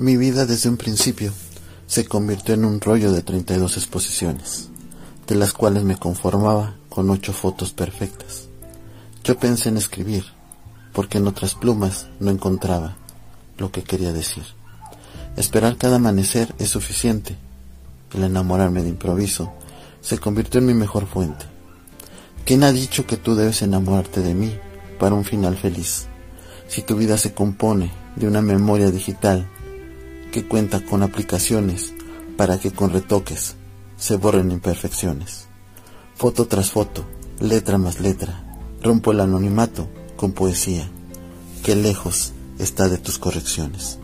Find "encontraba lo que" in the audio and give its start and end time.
12.30-13.82